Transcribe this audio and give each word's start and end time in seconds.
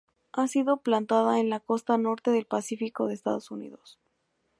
Ha 0.33 0.47
sido 0.47 0.77
plantada 0.77 1.37
en 1.39 1.51
la 1.51 1.59
costa 1.59 1.95
norte 1.95 2.31
del 2.31 2.45
Pacífico 2.45 3.05
de 3.05 3.13
Estados 3.13 3.51
Unidos. 3.51 3.99